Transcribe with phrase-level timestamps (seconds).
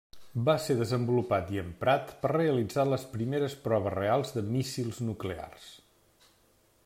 [0.45, 5.71] Va ser desenvolupat i emprat per realitzar les primeres proves reals de míssils nuclears.